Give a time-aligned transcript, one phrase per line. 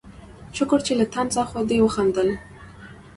[0.57, 2.29] شکر چې له طنزه خو دې وخندل